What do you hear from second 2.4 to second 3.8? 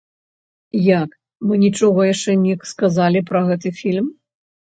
не сказалі пра гэты